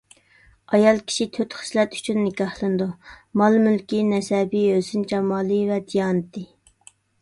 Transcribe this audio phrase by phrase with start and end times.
[0.77, 2.89] ئايال كىشى تۆت خىسلەت ئۈچۈن نىكاھلىنىدۇ:
[3.43, 6.49] مال-مۈلكى، نەسەبى، ھۆسن-جامالى ۋە دىيانىتى.